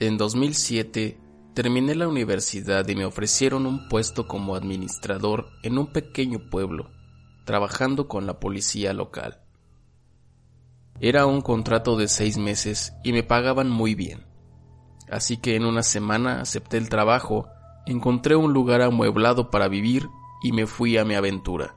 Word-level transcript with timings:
En 0.00 0.16
2007 0.16 1.18
terminé 1.54 1.96
la 1.96 2.06
universidad 2.06 2.86
y 2.86 2.94
me 2.94 3.04
ofrecieron 3.04 3.66
un 3.66 3.88
puesto 3.88 4.28
como 4.28 4.54
administrador 4.54 5.48
en 5.64 5.76
un 5.76 5.88
pequeño 5.88 6.50
pueblo, 6.50 6.92
trabajando 7.44 8.06
con 8.06 8.24
la 8.24 8.38
policía 8.38 8.92
local. 8.92 9.40
Era 11.00 11.26
un 11.26 11.40
contrato 11.40 11.96
de 11.96 12.06
seis 12.06 12.38
meses 12.38 12.92
y 13.02 13.12
me 13.12 13.24
pagaban 13.24 13.70
muy 13.70 13.96
bien. 13.96 14.24
Así 15.10 15.36
que 15.36 15.56
en 15.56 15.64
una 15.64 15.82
semana 15.82 16.42
acepté 16.42 16.76
el 16.76 16.88
trabajo, 16.88 17.48
encontré 17.84 18.36
un 18.36 18.52
lugar 18.52 18.82
amueblado 18.82 19.50
para 19.50 19.66
vivir 19.66 20.08
y 20.44 20.52
me 20.52 20.68
fui 20.68 20.96
a 20.96 21.04
mi 21.04 21.16
aventura. 21.16 21.74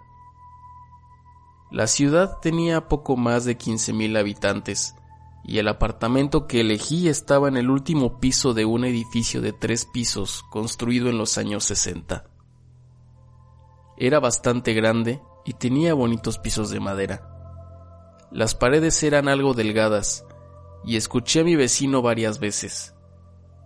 La 1.71 1.88
ciudad 1.88 2.38
tenía 2.39 2.88
poco 2.88 3.17
más 3.17 3.45
de 3.45 3.58
15.000 3.58 4.19
habitantes 4.19 4.95
y 5.44 5.58
el 5.58 5.68
apartamento 5.68 6.48
que 6.48 6.62
elegí 6.62 7.08
estaba 7.08 7.48
en 7.48 7.58
el 7.58 7.70
último 7.70 8.20
piso 8.20 8.54
de 8.54 8.66
un 8.66 8.86
edificio 8.86 9.41
de 9.41 9.54
tres 9.54 9.86
pisos 9.86 10.44
construido 10.50 11.09
en 11.09 11.17
los 11.17 11.38
años 11.38 11.64
60. 11.66 12.26
Era 13.98 14.20
bastante 14.20 14.73
grande 14.73 15.22
y 15.45 15.54
tenía 15.54 15.94
bonitos 15.94 16.38
pisos 16.38 16.70
de 16.70 16.80
madera. 16.80 17.27
Las 18.31 18.55
paredes 18.55 19.02
eran 19.04 19.27
algo 19.27 19.54
delgadas 19.54 20.26
y 20.86 20.95
escuché 20.95 21.42
a 21.42 21.44
mi 21.44 21.55
vecino 21.55 22.02
varias 22.02 22.39
veces, 22.39 22.95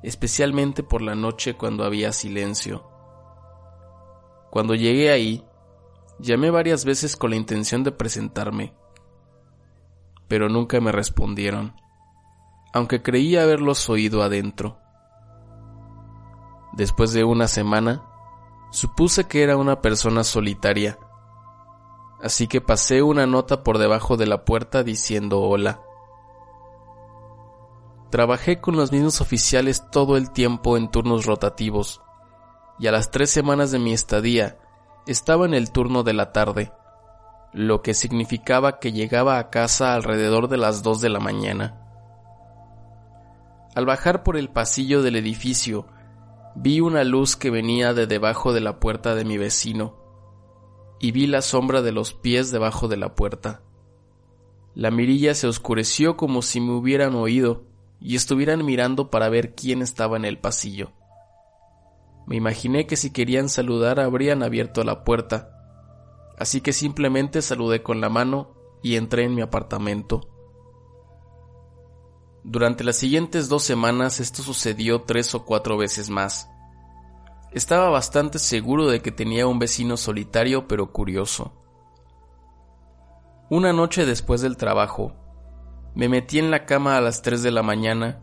especialmente 0.01 0.81
por 0.81 1.01
la 1.01 1.15
noche 1.15 1.55
cuando 1.55 1.83
había 1.83 2.11
silencio. 2.13 2.89
Cuando 4.49 4.75
llegué 4.75 5.11
ahí, 5.11 5.45
llamé 6.19 6.49
varias 6.49 6.85
veces 6.85 7.15
con 7.15 7.31
la 7.31 7.35
intención 7.35 7.83
de 7.83 7.91
presentarme, 7.91 8.73
pero 10.27 10.49
nunca 10.49 10.79
me 10.81 10.91
respondieron, 10.91 11.73
aunque 12.73 13.01
creía 13.01 13.43
haberlos 13.43 13.89
oído 13.89 14.21
adentro. 14.21 14.79
Después 16.73 17.13
de 17.13 17.23
una 17.23 17.47
semana, 17.47 18.03
supuse 18.71 19.25
que 19.25 19.43
era 19.43 19.55
una 19.57 19.81
persona 19.81 20.23
solitaria, 20.23 20.99
así 22.21 22.47
que 22.47 22.61
pasé 22.61 23.01
una 23.01 23.25
nota 23.25 23.63
por 23.63 23.77
debajo 23.77 24.17
de 24.17 24.27
la 24.27 24.43
puerta 24.43 24.83
diciendo 24.83 25.41
hola. 25.41 25.81
Trabajé 28.09 28.59
con 28.59 28.75
los 28.75 28.91
mismos 28.91 29.21
oficiales 29.21 29.89
todo 29.91 30.17
el 30.17 30.31
tiempo 30.31 30.77
en 30.77 30.89
turnos 30.89 31.25
rotativos, 31.25 32.01
y 32.79 32.87
a 32.87 32.91
las 32.91 33.11
tres 33.11 33.29
semanas 33.29 33.71
de 33.71 33.79
mi 33.79 33.93
estadía 33.93 34.57
estaba 35.05 35.45
en 35.45 35.53
el 35.53 35.71
turno 35.71 36.03
de 36.03 36.13
la 36.13 36.31
tarde 36.33 36.73
lo 37.55 37.81
que 37.81 37.93
significaba 37.93 38.79
que 38.79 38.91
llegaba 38.91 39.39
a 39.39 39.49
casa 39.49 39.95
alrededor 39.95 40.49
de 40.49 40.57
las 40.57 40.83
dos 40.83 40.99
de 40.99 41.07
la 41.07 41.21
mañana. 41.21 41.79
Al 43.73 43.85
bajar 43.85 44.23
por 44.23 44.35
el 44.35 44.49
pasillo 44.49 45.01
del 45.01 45.15
edificio, 45.15 45.87
vi 46.55 46.81
una 46.81 47.05
luz 47.05 47.37
que 47.37 47.49
venía 47.49 47.93
de 47.93 48.07
debajo 48.07 48.51
de 48.51 48.59
la 48.59 48.81
puerta 48.81 49.15
de 49.15 49.23
mi 49.23 49.37
vecino, 49.37 49.95
y 50.99 51.13
vi 51.13 51.27
la 51.27 51.41
sombra 51.41 51.81
de 51.81 51.93
los 51.93 52.13
pies 52.13 52.51
debajo 52.51 52.89
de 52.89 52.97
la 52.97 53.15
puerta. 53.15 53.61
La 54.73 54.91
mirilla 54.91 55.33
se 55.33 55.47
oscureció 55.47 56.17
como 56.17 56.41
si 56.41 56.59
me 56.59 56.73
hubieran 56.73 57.15
oído 57.15 57.63
y 58.01 58.17
estuvieran 58.17 58.65
mirando 58.65 59.09
para 59.09 59.29
ver 59.29 59.55
quién 59.55 59.81
estaba 59.81 60.17
en 60.17 60.25
el 60.25 60.39
pasillo. 60.39 60.91
Me 62.27 62.35
imaginé 62.35 62.85
que 62.85 62.97
si 62.97 63.11
querían 63.11 63.47
saludar 63.47 64.01
habrían 64.01 64.43
abierto 64.43 64.83
la 64.83 65.05
puerta, 65.05 65.54
así 66.37 66.61
que 66.61 66.73
simplemente 66.73 67.41
saludé 67.41 67.83
con 67.83 68.01
la 68.01 68.09
mano 68.09 68.53
y 68.81 68.95
entré 68.95 69.23
en 69.23 69.35
mi 69.35 69.41
apartamento. 69.41 70.21
Durante 72.43 72.83
las 72.83 72.97
siguientes 72.97 73.49
dos 73.49 73.63
semanas 73.63 74.19
esto 74.19 74.43
sucedió 74.43 75.01
tres 75.01 75.33
o 75.33 75.45
cuatro 75.45 75.77
veces 75.77 76.09
más. 76.09 76.49
Estaba 77.51 77.89
bastante 77.89 78.37
seguro 78.37 78.87
de 78.87 79.01
que 79.01 79.11
tenía 79.11 79.47
un 79.47 79.57
vecino 79.57 79.97
solitario 79.97 80.67
pero 80.67 80.91
curioso. 80.91 81.53
Una 83.49 83.73
noche 83.73 84.05
después 84.05 84.41
del 84.41 84.57
trabajo, 84.57 85.13
me 85.95 86.09
metí 86.09 86.39
en 86.39 86.51
la 86.51 86.65
cama 86.65 86.97
a 86.97 87.01
las 87.01 87.21
tres 87.21 87.41
de 87.41 87.51
la 87.51 87.63
mañana 87.63 88.21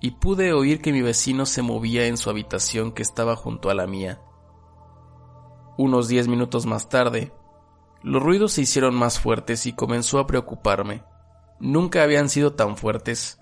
y 0.00 0.12
pude 0.12 0.52
oír 0.52 0.82
que 0.82 0.92
mi 0.92 1.00
vecino 1.00 1.46
se 1.46 1.62
movía 1.62 2.06
en 2.06 2.18
su 2.18 2.28
habitación 2.28 2.92
que 2.92 3.02
estaba 3.02 3.34
junto 3.36 3.70
a 3.70 3.74
la 3.74 3.86
mía. 3.86 4.20
Unos 5.78 6.08
diez 6.08 6.28
minutos 6.28 6.66
más 6.66 6.88
tarde, 6.88 7.32
los 8.04 8.22
ruidos 8.22 8.52
se 8.52 8.60
hicieron 8.60 8.94
más 8.94 9.18
fuertes 9.18 9.64
y 9.64 9.72
comenzó 9.72 10.18
a 10.18 10.26
preocuparme. 10.26 11.02
Nunca 11.58 12.02
habían 12.02 12.28
sido 12.28 12.52
tan 12.52 12.76
fuertes 12.76 13.40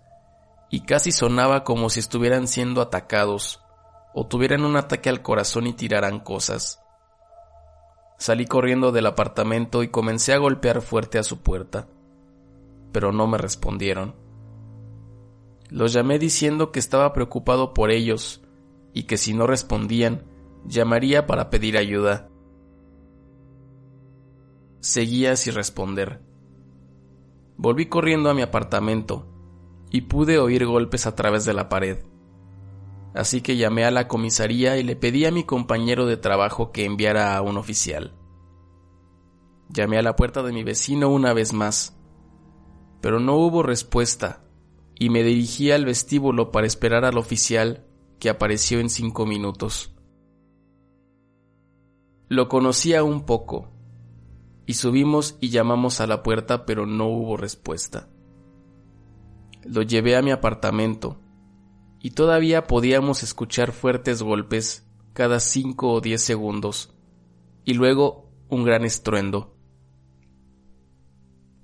y 0.71 0.83
casi 0.83 1.11
sonaba 1.11 1.65
como 1.65 1.91
si 1.91 1.99
estuvieran 1.99 2.47
siendo 2.47 2.81
atacados 2.81 3.61
o 4.15 4.29
tuvieran 4.29 4.65
un 4.65 4.77
ataque 4.77 5.09
al 5.09 5.21
corazón 5.21 5.67
y 5.67 5.73
tiraran 5.73 6.21
cosas. 6.21 6.81
Salí 8.19 8.47
corriendo 8.47 8.93
del 8.93 9.07
apartamento 9.07 9.83
y 9.83 9.89
comencé 9.89 10.33
a 10.33 10.39
golpear 10.39 10.81
fuerte 10.81 11.19
a 11.19 11.25
su 11.25 11.43
puerta, 11.43 11.89
pero 12.93 13.11
no 13.11 13.27
me 13.27 13.39
respondieron. 13.39 14.15
Los 15.71 15.93
llamé 15.93 16.21
diciendo 16.21 16.71
que 16.71 16.79
estaba 16.79 17.13
preocupado 17.13 17.75
por 17.75 17.91
ellos 17.91 18.43
y 18.93 19.05
que 19.05 19.17
si 19.17 19.35
no 19.35 19.49
respondían, 19.49 20.23
llamaría 20.65 21.27
para 21.27 21.51
pedir 21.51 21.77
ayuda. 21.77 22.29
Seguía 24.83 25.37
sin 25.37 25.55
responder. 25.55 26.21
Volví 27.57 27.87
corriendo 27.87 28.31
a 28.31 28.35
mi 28.35 28.43
apartamento 28.43 29.29
y 29.93 30.01
pude 30.03 30.41
oír 30.41 30.67
golpes 30.67 31.07
a 31.07 31.15
través 31.15 31.45
de 31.45 31.55
la 31.55 31.69
pared. 31.69 31.99
Así 33.15 33.43
que 33.43 33.57
llamé 33.57 33.85
a 33.85 33.93
la 33.93 34.09
comisaría 34.09 34.79
y 34.79 34.83
le 34.83 34.97
pedí 34.97 35.25
a 35.25 35.31
mi 35.31 35.45
compañero 35.45 36.07
de 36.07 36.17
trabajo 36.17 36.73
que 36.73 36.85
enviara 36.85 37.37
a 37.37 37.43
un 37.43 37.59
oficial. 37.59 38.17
Llamé 39.69 39.99
a 39.99 40.03
la 40.03 40.17
puerta 40.17 40.43
de 40.43 40.53
mi 40.53 40.65
vecino 40.65 41.11
una 41.11 41.33
vez 41.33 41.53
más, 41.53 41.97
pero 43.01 43.21
no 43.21 43.37
hubo 43.37 43.63
respuesta 43.63 44.43
y 44.99 45.11
me 45.11 45.23
dirigí 45.23 45.71
al 45.71 45.85
vestíbulo 45.85 46.51
para 46.51 46.67
esperar 46.67 47.05
al 47.05 47.19
oficial 47.19 47.87
que 48.19 48.31
apareció 48.31 48.81
en 48.81 48.91
cinco 48.91 49.27
minutos. 49.27 49.95
Lo 52.29 52.49
conocía 52.49 53.05
un 53.05 53.25
poco 53.25 53.72
y 54.67 54.75
subimos 54.75 55.37
y 55.41 55.51
llamamos 55.51 56.01
a 56.01 56.07
la 56.07 56.23
puerta 56.23 56.65
pero 56.67 56.87
no 56.87 57.07
hubo 57.07 57.37
respuesta. 57.37 58.09
Lo 59.65 59.83
llevé 59.83 60.17
a 60.17 60.23
mi 60.23 60.31
apartamento 60.31 61.21
y 62.01 62.11
todavía 62.11 62.67
podíamos 62.67 63.23
escuchar 63.23 63.73
fuertes 63.73 64.23
golpes 64.23 64.89
cada 65.13 65.41
cinco 65.41 65.93
o 65.93 66.01
diez 66.01 66.23
segundos 66.23 66.95
y 67.65 67.75
luego 67.75 68.31
un 68.49 68.65
gran 68.65 68.85
estruendo. 68.85 69.57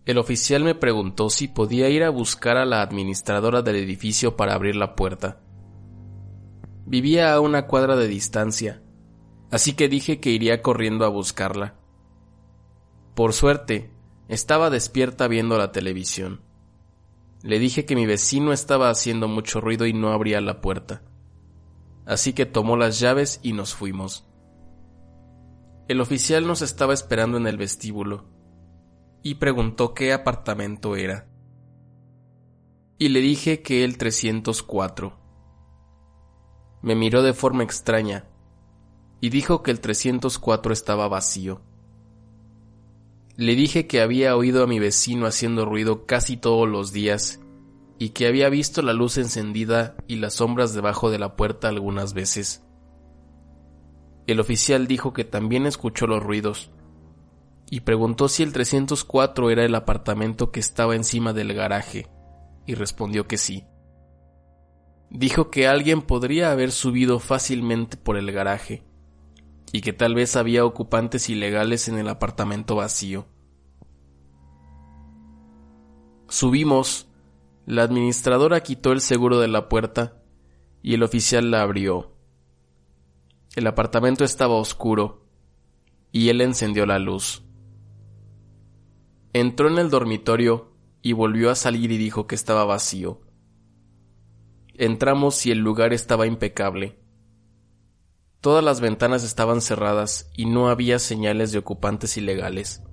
El 0.05 0.17
oficial 0.17 0.65
me 0.65 0.75
preguntó 0.75 1.29
si 1.29 1.49
podía 1.49 1.91
ir 1.91 2.03
a 2.03 2.09
buscar 2.09 2.57
a 2.57 2.65
la 2.65 2.81
administradora 2.81 3.61
del 3.61 3.77
edificio 3.77 4.37
para 4.37 4.55
abrir 4.55 4.75
la 4.75 4.95
puerta. 4.95 5.43
Vivía 6.87 7.35
a 7.35 7.41
una 7.41 7.67
cuadra 7.67 7.95
de 7.97 8.09
distancia, 8.09 8.83
así 9.51 9.75
que 9.75 9.89
dije 9.89 10.21
que 10.21 10.31
iría 10.31 10.63
corriendo 10.63 11.05
a 11.05 11.09
buscarla. 11.09 11.78
Por 13.19 13.33
suerte, 13.33 13.91
estaba 14.29 14.71
despierta 14.71 15.27
viendo 15.27 15.59
la 15.59 15.73
televisión. 15.73 16.41
Le 17.43 17.59
dije 17.59 17.85
que 17.85 17.97
mi 17.97 18.07
vecino 18.07 18.53
estaba 18.53 18.91
haciendo 18.91 19.27
mucho 19.27 19.61
ruido 19.61 19.87
y 19.87 19.93
no 19.93 20.13
abría 20.13 20.41
la 20.41 20.61
puerta. 20.61 21.03
Así 22.07 22.33
que 22.33 22.47
tomó 22.47 22.77
las 22.77 23.01
llaves 23.01 23.41
y 23.43 23.55
nos 23.55 23.75
fuimos. 23.75 24.25
El 25.89 26.01
oficial 26.01 26.47
nos 26.47 26.63
estaba 26.63 26.95
esperando 26.95 27.39
en 27.39 27.49
el 27.49 27.57
vestíbulo 27.57 28.25
y 29.25 29.35
preguntó 29.35 29.95
qué 29.95 30.13
apartamento 30.13 30.95
era. 30.95 31.29
Y 32.99 33.09
le 33.09 33.19
dije 33.19 33.63
que 33.63 33.83
el 33.83 33.99
304. 33.99 35.19
Me 36.83 36.95
miró 36.95 37.25
de 37.25 37.35
forma 37.35 37.65
extraña 37.65 38.29
y 39.21 39.31
dijo 39.31 39.65
que 39.65 39.73
el 39.73 39.81
304 39.81 40.73
estaba 40.73 41.09
vacío. 41.09 41.63
Le 43.39 43.55
dije 43.55 43.87
que 43.87 44.01
había 44.01 44.35
oído 44.37 44.65
a 44.65 44.67
mi 44.67 44.81
vecino 44.81 45.25
haciendo 45.25 45.65
ruido 45.65 46.07
casi 46.07 46.37
todos 46.37 46.69
los 46.69 46.93
días 46.93 47.39
y 47.97 48.09
que 48.09 48.27
había 48.27 48.49
visto 48.49 48.83
la 48.83 48.93
luz 48.93 49.17
encendida 49.17 49.97
y 50.09 50.17
las 50.17 50.35
sombras 50.35 50.75
debajo 50.75 51.09
de 51.09 51.21
la 51.21 51.37
puerta 51.37 51.69
algunas 51.69 52.15
veces. 52.15 52.65
El 54.27 54.41
oficial 54.41 54.89
dijo 54.89 55.13
que 55.13 55.23
también 55.23 55.67
escuchó 55.67 56.09
los 56.09 56.21
ruidos 56.21 56.73
y 57.71 57.83
preguntó 57.83 58.27
si 58.27 58.43
el 58.43 58.53
304 58.53 59.51
era 59.51 59.65
el 59.65 59.77
apartamento 59.77 60.51
que 60.51 60.59
estaba 60.59 60.97
encima 60.97 61.33
del 61.33 61.55
garaje 61.55 62.09
y 62.67 62.75
respondió 62.75 63.29
que 63.29 63.39
sí. 63.39 63.63
Dijo 65.11 65.49
que 65.49 65.69
alguien 65.69 66.03
podría 66.03 66.51
haber 66.51 66.73
subido 66.73 67.21
fácilmente 67.21 67.97
por 67.97 68.17
el 68.17 68.33
garaje 68.33 68.88
y 69.73 69.81
que 69.81 69.93
tal 69.93 70.15
vez 70.15 70.37
había 70.37 70.65
ocupantes 70.65 71.29
ilegales 71.29 71.89
en 71.89 71.99
el 71.99 72.09
apartamento 72.09 72.77
vacío. 72.77 73.27
Subimos, 76.29 77.09
la 77.67 77.83
administradora 77.83 78.63
quitó 78.63 78.93
el 78.93 79.01
seguro 79.01 79.41
de 79.41 79.49
la 79.49 79.69
puerta 79.69 80.23
y 80.83 80.95
el 80.95 81.03
oficial 81.03 81.51
la 81.51 81.63
abrió. 81.63 82.13
El 83.57 83.67
apartamento 83.67 84.25
estaba 84.25 84.55
oscuro 84.55 85.27
y 86.13 86.29
él 86.29 86.41
encendió 86.41 86.87
la 86.87 86.99
luz. 86.99 87.43
Entró 89.33 89.69
en 89.69 89.79
el 89.79 89.91
dormitorio 89.91 90.73
y 91.03 91.13
volvió 91.13 91.51
a 91.51 91.55
salir 91.55 91.93
y 91.93 91.99
dijo 91.99 92.27
que 92.27 92.35
estaba 92.35 92.65
vacío. 92.65 93.21
Entramos 94.75 95.45
y 95.45 95.51
el 95.51 95.59
lugar 95.59 95.93
estaba 95.93 96.27
impecable. 96.27 96.99
Todas 98.41 98.63
las 98.63 98.81
ventanas 98.81 99.25
estaban 99.25 99.61
cerradas 99.61 100.31
y 100.37 100.47
no 100.47 100.69
había 100.69 101.01
señales 101.01 101.51
de 101.51 101.59
ocupantes 101.59 102.17
ilegales. 102.17 102.85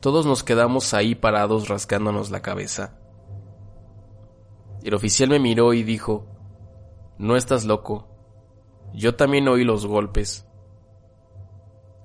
Todos 0.00 0.26
nos 0.26 0.42
quedamos 0.42 0.94
ahí 0.94 1.14
parados 1.14 1.68
rascándonos 1.68 2.30
la 2.30 2.42
cabeza. 2.42 2.98
El 4.82 4.94
oficial 4.94 5.30
me 5.30 5.38
miró 5.38 5.72
y 5.74 5.84
dijo, 5.84 6.26
No 7.18 7.36
estás 7.36 7.64
loco. 7.64 8.08
Yo 8.92 9.14
también 9.14 9.46
oí 9.46 9.62
los 9.64 9.86
golpes. 9.86 10.46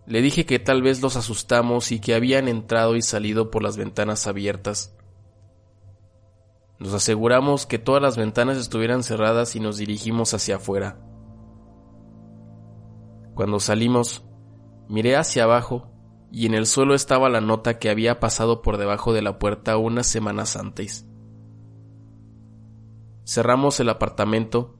Le 0.06 0.22
dije 0.22 0.46
que 0.46 0.60
tal 0.60 0.84
vez 0.84 1.02
los 1.02 1.16
asustamos 1.16 1.92
y 1.92 2.00
que 2.00 2.14
habían 2.14 2.48
entrado 2.48 2.96
y 2.96 3.02
salido 3.02 3.50
por 3.50 3.64
las 3.64 3.78
ventanas 3.78 4.28
abiertas. 4.28 4.96
Nos 6.78 6.94
aseguramos 6.94 7.66
que 7.66 7.80
todas 7.80 8.02
las 8.02 8.16
ventanas 8.16 8.58
estuvieran 8.58 9.04
cerradas 9.04 9.56
y 9.56 9.60
nos 9.60 9.78
dirigimos 9.78 10.34
hacia 10.34 10.58
afuera. 10.58 11.09
Cuando 13.40 13.62
salimos, 13.62 14.26
miré 14.90 15.16
hacia 15.16 15.46
abajo 15.46 15.90
y 16.30 16.46
en 16.46 16.54
el 16.54 16.66
suelo 16.66 16.94
estaba 16.94 17.30
la 17.30 17.40
nota 17.40 17.80
que 17.80 17.90
había 17.90 18.20
pasado 18.20 18.62
por 18.62 18.76
debajo 18.76 19.14
de 19.14 19.22
la 19.22 19.40
puerta 19.40 19.78
unas 19.78 20.08
semanas 20.08 20.58
antes. 20.58 21.08
Cerramos 23.26 23.80
el 23.80 23.88
apartamento 23.88 24.78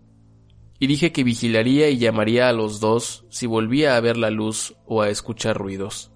y 0.78 0.88
dije 0.88 1.14
que 1.14 1.24
vigilaría 1.24 1.90
y 1.90 2.00
llamaría 2.00 2.50
a 2.50 2.52
los 2.52 2.82
dos 2.82 3.26
si 3.30 3.48
volvía 3.48 3.96
a 3.96 4.02
ver 4.02 4.18
la 4.18 4.30
luz 4.30 4.76
o 4.86 5.02
a 5.02 5.08
escuchar 5.08 5.58
ruidos. 5.58 6.12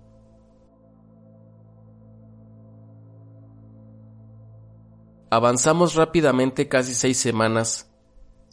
Avanzamos 5.29 5.95
rápidamente 5.95 6.67
casi 6.67 6.93
seis 6.93 7.15
semanas 7.15 7.95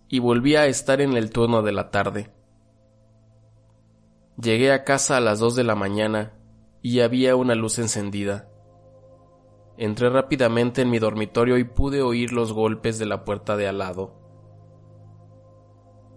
y 0.06 0.20
volví 0.20 0.54
a 0.54 0.66
estar 0.66 1.00
en 1.00 1.16
el 1.16 1.30
turno 1.30 1.62
de 1.62 1.72
la 1.72 1.90
tarde. 1.90 2.39
Llegué 4.40 4.72
a 4.72 4.84
casa 4.84 5.18
a 5.18 5.20
las 5.20 5.38
dos 5.38 5.54
de 5.54 5.64
la 5.64 5.74
mañana 5.74 6.32
y 6.80 7.00
había 7.00 7.36
una 7.36 7.54
luz 7.54 7.78
encendida. 7.78 8.48
Entré 9.76 10.08
rápidamente 10.08 10.80
en 10.80 10.88
mi 10.88 10.98
dormitorio 10.98 11.58
y 11.58 11.64
pude 11.64 12.00
oír 12.00 12.32
los 12.32 12.52
golpes 12.52 12.98
de 12.98 13.04
la 13.04 13.24
puerta 13.24 13.58
de 13.58 13.68
al 13.68 13.78
lado. 13.78 14.14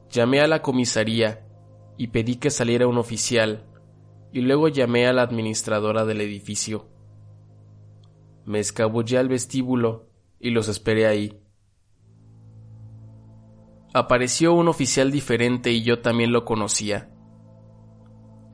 Llamé 0.10 0.40
a 0.40 0.48
la 0.48 0.62
comisaría 0.62 1.46
y 1.98 2.08
pedí 2.08 2.38
que 2.38 2.50
saliera 2.50 2.88
un 2.88 2.98
oficial 2.98 3.66
y 4.31 4.40
luego 4.40 4.70
llamé 4.70 5.06
a 5.06 5.12
la 5.12 5.24
administradora 5.24 6.06
del 6.06 6.22
edificio. 6.22 6.88
Me 8.46 8.60
escabullé 8.60 9.18
al 9.18 9.28
vestíbulo 9.28 10.08
y 10.40 10.52
los 10.52 10.70
esperé 10.70 11.08
ahí. 11.08 11.42
Apareció 13.94 14.54
un 14.54 14.70
oficial 14.70 15.12
diferente 15.12 15.72
y 15.72 15.84
yo 15.84 16.00
también 16.00 16.31
lo 16.31 16.46
conocía. 16.46 17.12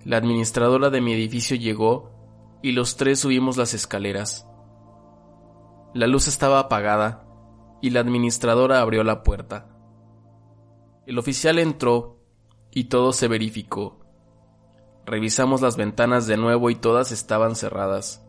La 0.10 0.18
administradora 0.18 0.90
de 0.90 1.02
mi 1.02 1.14
edificio 1.14 1.56
llegó 1.56 2.10
y 2.64 2.72
los 2.72 2.98
tres 2.98 3.20
subimos 3.20 3.58
las 3.58 3.76
escaleras. 3.76 4.50
La 5.94 6.08
luz 6.08 6.28
estaba 6.28 6.58
apagada 6.58 7.28
y 7.80 7.92
la 7.92 8.00
administradora 8.00 8.82
abrió 8.82 9.04
la 9.04 9.22
puerta. 9.22 9.70
El 11.06 11.20
oficial 11.20 11.60
entró 11.60 12.24
y 12.72 12.86
todo 12.86 13.14
se 13.14 13.28
verificó. 13.28 14.00
Revisamos 15.06 15.62
las 15.62 15.78
ventanas 15.78 16.26
de 16.26 16.38
nuevo 16.38 16.72
y 16.72 16.76
todas 16.76 17.12
estaban 17.12 17.56
cerradas. 17.56 18.26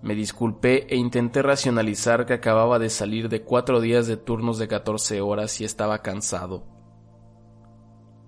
Me 0.00 0.14
disculpé 0.14 0.86
e 0.88 0.96
intenté 0.96 1.42
racionalizar 1.42 2.24
que 2.24 2.32
acababa 2.32 2.78
de 2.78 2.88
salir 2.88 3.28
de 3.28 3.42
cuatro 3.42 3.82
días 3.82 4.06
de 4.06 4.16
turnos 4.16 4.56
de 4.56 4.66
14 4.66 5.20
horas 5.20 5.60
y 5.60 5.66
estaba 5.66 5.98
cansado. 6.00 6.64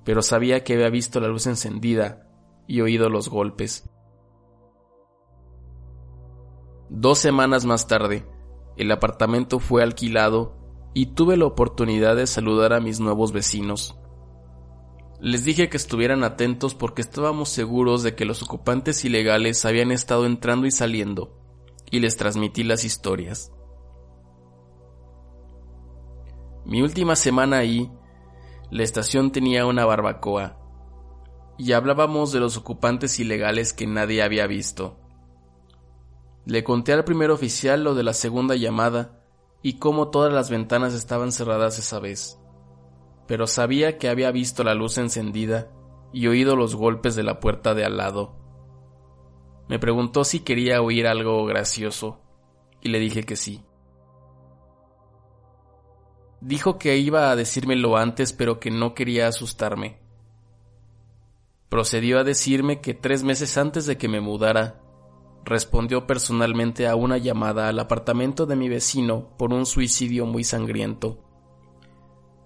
Pero 0.04 0.20
sabía 0.20 0.64
que 0.64 0.74
había 0.74 0.90
visto 0.90 1.18
la 1.18 1.28
luz 1.28 1.46
encendida 1.46 2.24
y 2.66 2.80
oído 2.80 3.08
los 3.08 3.28
golpes. 3.28 3.88
Dos 6.88 7.18
semanas 7.18 7.64
más 7.64 7.86
tarde, 7.86 8.26
el 8.76 8.92
apartamento 8.92 9.58
fue 9.58 9.82
alquilado 9.82 10.56
y 10.94 11.06
tuve 11.06 11.36
la 11.36 11.46
oportunidad 11.46 12.16
de 12.16 12.26
saludar 12.26 12.72
a 12.72 12.80
mis 12.80 13.00
nuevos 13.00 13.32
vecinos. 13.32 13.98
Les 15.20 15.44
dije 15.44 15.68
que 15.68 15.76
estuvieran 15.76 16.24
atentos 16.24 16.74
porque 16.74 17.02
estábamos 17.02 17.48
seguros 17.48 18.02
de 18.02 18.14
que 18.14 18.24
los 18.24 18.42
ocupantes 18.42 19.04
ilegales 19.04 19.64
habían 19.64 19.90
estado 19.90 20.26
entrando 20.26 20.66
y 20.66 20.70
saliendo, 20.70 21.38
y 21.90 22.00
les 22.00 22.16
transmití 22.16 22.64
las 22.64 22.84
historias. 22.84 23.50
Mi 26.64 26.82
última 26.82 27.16
semana 27.16 27.58
ahí, 27.58 27.90
la 28.70 28.82
estación 28.82 29.32
tenía 29.32 29.66
una 29.66 29.84
barbacoa, 29.84 30.58
y 31.58 31.72
hablábamos 31.72 32.32
de 32.32 32.40
los 32.40 32.56
ocupantes 32.56 33.18
ilegales 33.18 33.72
que 33.72 33.86
nadie 33.86 34.22
había 34.22 34.46
visto. 34.46 34.98
Le 36.44 36.62
conté 36.62 36.92
al 36.92 37.04
primer 37.04 37.30
oficial 37.30 37.82
lo 37.82 37.94
de 37.94 38.02
la 38.02 38.12
segunda 38.12 38.54
llamada 38.54 39.20
y 39.62 39.78
cómo 39.78 40.10
todas 40.10 40.32
las 40.32 40.50
ventanas 40.50 40.94
estaban 40.94 41.32
cerradas 41.32 41.78
esa 41.78 41.98
vez. 41.98 42.38
Pero 43.26 43.46
sabía 43.46 43.98
que 43.98 44.08
había 44.08 44.30
visto 44.30 44.62
la 44.62 44.74
luz 44.74 44.98
encendida 44.98 45.72
y 46.12 46.28
oído 46.28 46.54
los 46.54 46.76
golpes 46.76 47.16
de 47.16 47.24
la 47.24 47.40
puerta 47.40 47.74
de 47.74 47.84
al 47.84 47.96
lado. 47.96 48.36
Me 49.68 49.80
preguntó 49.80 50.24
si 50.24 50.40
quería 50.40 50.80
oír 50.80 51.08
algo 51.08 51.44
gracioso, 51.44 52.20
y 52.80 52.90
le 52.90 53.00
dije 53.00 53.24
que 53.24 53.34
sí. 53.34 53.64
Dijo 56.40 56.78
que 56.78 56.96
iba 56.98 57.30
a 57.30 57.36
decírmelo 57.36 57.96
antes, 57.96 58.32
pero 58.32 58.60
que 58.60 58.70
no 58.70 58.94
quería 58.94 59.26
asustarme. 59.26 60.05
Procedió 61.68 62.18
a 62.18 62.24
decirme 62.24 62.80
que 62.80 62.94
tres 62.94 63.22
meses 63.22 63.56
antes 63.58 63.86
de 63.86 63.98
que 63.98 64.08
me 64.08 64.20
mudara, 64.20 64.82
respondió 65.44 66.06
personalmente 66.06 66.88
a 66.88 66.96
una 66.96 67.18
llamada 67.18 67.68
al 67.68 67.78
apartamento 67.78 68.46
de 68.46 68.56
mi 68.56 68.68
vecino 68.68 69.36
por 69.38 69.52
un 69.52 69.64
suicidio 69.64 70.26
muy 70.26 70.44
sangriento. 70.44 71.22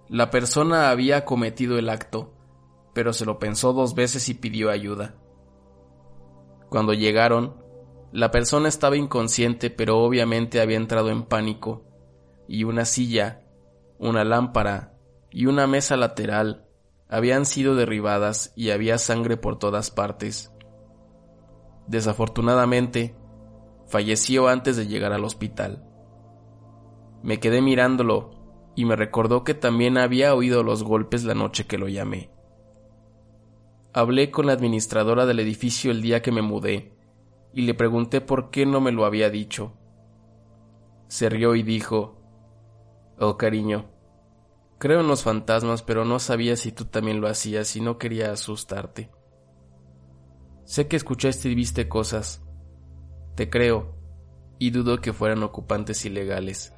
La 0.08 0.30
persona 0.30 0.90
había 0.90 1.24
cometido 1.24 1.78
el 1.78 1.88
acto, 1.88 2.34
pero 2.92 3.12
se 3.12 3.24
lo 3.24 3.38
pensó 3.38 3.72
dos 3.72 3.94
veces 3.94 4.28
y 4.28 4.34
pidió 4.34 4.70
ayuda. 4.70 5.14
Cuando 6.68 6.92
llegaron, 6.92 7.56
la 8.12 8.30
persona 8.30 8.68
estaba 8.68 8.96
inconsciente, 8.96 9.70
pero 9.70 9.98
obviamente 9.98 10.60
había 10.60 10.76
entrado 10.76 11.10
en 11.10 11.22
pánico, 11.22 11.84
y 12.48 12.64
una 12.64 12.84
silla, 12.84 13.44
una 13.98 14.24
lámpara 14.24 14.94
y 15.30 15.46
una 15.46 15.66
mesa 15.66 15.96
lateral 15.96 16.66
habían 17.10 17.44
sido 17.44 17.74
derribadas 17.74 18.52
y 18.54 18.70
había 18.70 18.96
sangre 18.96 19.36
por 19.36 19.58
todas 19.58 19.90
partes. 19.90 20.52
Desafortunadamente, 21.88 23.16
falleció 23.88 24.46
antes 24.46 24.76
de 24.76 24.86
llegar 24.86 25.12
al 25.12 25.24
hospital. 25.24 25.84
Me 27.22 27.40
quedé 27.40 27.62
mirándolo 27.62 28.30
y 28.76 28.84
me 28.84 28.94
recordó 28.94 29.42
que 29.42 29.54
también 29.54 29.98
había 29.98 30.34
oído 30.34 30.62
los 30.62 30.84
golpes 30.84 31.24
la 31.24 31.34
noche 31.34 31.66
que 31.66 31.78
lo 31.78 31.88
llamé. 31.88 32.30
Hablé 33.92 34.30
con 34.30 34.46
la 34.46 34.52
administradora 34.52 35.26
del 35.26 35.40
edificio 35.40 35.90
el 35.90 36.02
día 36.02 36.22
que 36.22 36.30
me 36.30 36.42
mudé 36.42 36.96
y 37.52 37.62
le 37.62 37.74
pregunté 37.74 38.20
por 38.20 38.50
qué 38.50 38.66
no 38.66 38.80
me 38.80 38.92
lo 38.92 39.04
había 39.04 39.30
dicho. 39.30 39.72
Se 41.08 41.28
rió 41.28 41.56
y 41.56 41.64
dijo, 41.64 42.22
Oh 43.18 43.36
cariño, 43.36 43.90
creo 44.80 45.02
en 45.02 45.08
los 45.08 45.22
fantasmas, 45.22 45.82
pero 45.82 46.04
no 46.04 46.18
sabía 46.18 46.56
si 46.56 46.72
tú 46.72 46.86
también 46.86 47.20
lo 47.20 47.28
hacías 47.28 47.76
y 47.76 47.82
no 47.82 47.98
quería 47.98 48.32
asustarte. 48.32 49.10
Sé 50.64 50.88
que 50.88 50.96
escuchaste 50.96 51.50
y 51.50 51.54
viste 51.54 51.86
cosas. 51.86 52.42
Te 53.36 53.50
creo, 53.50 53.94
y 54.58 54.70
dudo 54.70 55.00
que 55.00 55.12
fueran 55.12 55.42
ocupantes 55.42 56.04
ilegales. 56.06 56.72